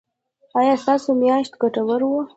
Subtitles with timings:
[0.59, 2.21] ایا ستاسو میاشت ګټوره وه؟